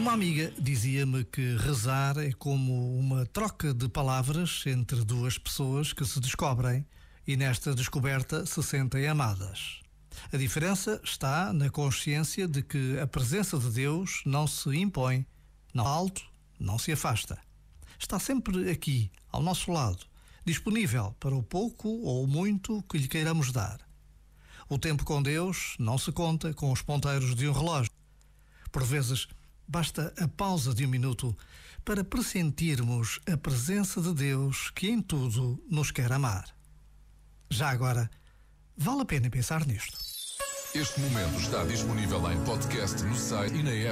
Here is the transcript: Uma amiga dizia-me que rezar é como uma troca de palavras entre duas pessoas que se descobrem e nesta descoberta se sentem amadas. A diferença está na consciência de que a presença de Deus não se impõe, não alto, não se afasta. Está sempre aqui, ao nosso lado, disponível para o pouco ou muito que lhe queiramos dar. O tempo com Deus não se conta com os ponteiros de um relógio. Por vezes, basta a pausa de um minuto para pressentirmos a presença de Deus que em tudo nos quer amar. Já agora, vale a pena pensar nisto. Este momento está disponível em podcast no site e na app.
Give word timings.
Uma 0.00 0.12
amiga 0.12 0.50
dizia-me 0.58 1.24
que 1.24 1.56
rezar 1.58 2.16
é 2.16 2.32
como 2.32 2.98
uma 2.98 3.26
troca 3.26 3.74
de 3.74 3.86
palavras 3.86 4.62
entre 4.64 5.04
duas 5.04 5.36
pessoas 5.36 5.92
que 5.92 6.06
se 6.06 6.18
descobrem 6.18 6.86
e 7.26 7.36
nesta 7.36 7.74
descoberta 7.74 8.46
se 8.46 8.62
sentem 8.62 9.06
amadas. 9.06 9.80
A 10.32 10.38
diferença 10.38 10.98
está 11.04 11.52
na 11.52 11.68
consciência 11.68 12.48
de 12.48 12.62
que 12.62 12.98
a 12.98 13.06
presença 13.06 13.58
de 13.58 13.68
Deus 13.68 14.22
não 14.24 14.46
se 14.46 14.70
impõe, 14.70 15.26
não 15.74 15.86
alto, 15.86 16.22
não 16.58 16.78
se 16.78 16.92
afasta. 16.92 17.38
Está 17.98 18.18
sempre 18.18 18.70
aqui, 18.70 19.10
ao 19.30 19.42
nosso 19.42 19.70
lado, 19.70 20.06
disponível 20.46 21.14
para 21.20 21.36
o 21.36 21.42
pouco 21.42 21.90
ou 21.90 22.26
muito 22.26 22.82
que 22.84 22.96
lhe 22.96 23.06
queiramos 23.06 23.52
dar. 23.52 23.78
O 24.66 24.78
tempo 24.78 25.04
com 25.04 25.22
Deus 25.22 25.76
não 25.78 25.98
se 25.98 26.10
conta 26.10 26.54
com 26.54 26.72
os 26.72 26.80
ponteiros 26.80 27.34
de 27.34 27.46
um 27.46 27.52
relógio. 27.52 27.92
Por 28.72 28.82
vezes, 28.82 29.28
basta 29.70 30.12
a 30.18 30.26
pausa 30.26 30.74
de 30.74 30.84
um 30.84 30.88
minuto 30.88 31.36
para 31.84 32.02
pressentirmos 32.02 33.20
a 33.32 33.36
presença 33.36 34.00
de 34.00 34.12
Deus 34.12 34.72
que 34.74 34.88
em 34.88 35.00
tudo 35.00 35.62
nos 35.70 35.92
quer 35.92 36.12
amar. 36.12 36.44
Já 37.48 37.70
agora, 37.70 38.10
vale 38.76 39.02
a 39.02 39.04
pena 39.04 39.30
pensar 39.30 39.64
nisto. 39.64 39.96
Este 40.74 41.00
momento 41.00 41.38
está 41.38 41.64
disponível 41.64 42.32
em 42.32 42.44
podcast 42.44 43.00
no 43.04 43.14
site 43.14 43.54
e 43.54 43.62
na 43.62 43.70
app. 43.70 43.88